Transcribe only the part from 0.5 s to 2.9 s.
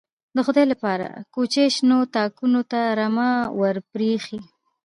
له پاره، کوچي شنو تاکونو ته